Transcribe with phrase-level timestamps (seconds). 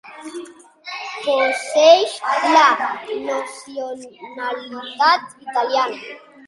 [1.25, 2.17] Posseeix
[2.55, 6.05] la nacionalitat italiana.